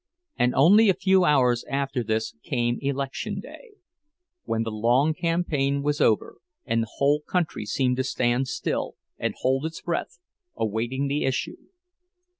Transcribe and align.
And 0.35 0.55
only 0.55 0.89
a 0.89 0.95
few 0.95 1.25
hours 1.25 1.63
after 1.69 2.03
this 2.03 2.33
came 2.41 2.79
election 2.81 3.39
day—when 3.39 4.63
the 4.63 4.71
long 4.71 5.13
campaign 5.13 5.83
was 5.83 6.01
over, 6.01 6.37
and 6.65 6.81
the 6.81 6.91
whole 6.95 7.19
country 7.21 7.67
seemed 7.67 7.97
to 7.97 8.03
stand 8.03 8.47
still 8.47 8.95
and 9.19 9.35
hold 9.41 9.63
its 9.67 9.79
breath, 9.81 10.17
awaiting 10.55 11.07
the 11.07 11.23
issue. 11.23 11.67